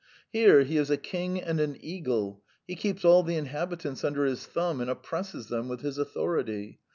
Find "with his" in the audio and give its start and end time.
5.67-5.99